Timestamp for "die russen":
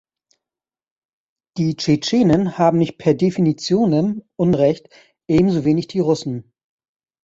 5.89-6.51